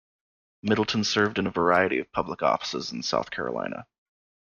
[0.63, 3.85] Middleton served in a variety of public offices in South Carolina.